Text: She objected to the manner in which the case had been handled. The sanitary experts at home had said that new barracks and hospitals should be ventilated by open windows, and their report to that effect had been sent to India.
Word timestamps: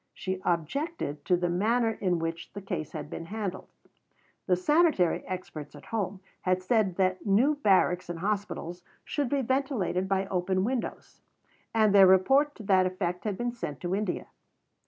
She 0.15 0.41
objected 0.43 1.23
to 1.25 1.37
the 1.37 1.47
manner 1.47 1.91
in 1.91 2.17
which 2.17 2.53
the 2.53 2.61
case 2.63 2.93
had 2.93 3.07
been 3.07 3.25
handled. 3.25 3.67
The 4.47 4.55
sanitary 4.55 5.23
experts 5.27 5.75
at 5.75 5.85
home 5.85 6.21
had 6.41 6.63
said 6.63 6.95
that 6.95 7.23
new 7.23 7.53
barracks 7.57 8.09
and 8.09 8.17
hospitals 8.17 8.81
should 9.05 9.29
be 9.29 9.43
ventilated 9.43 10.09
by 10.09 10.25
open 10.25 10.63
windows, 10.63 11.21
and 11.71 11.93
their 11.93 12.07
report 12.07 12.55
to 12.55 12.63
that 12.63 12.87
effect 12.87 13.25
had 13.25 13.37
been 13.37 13.51
sent 13.51 13.79
to 13.81 13.93
India. 13.93 14.25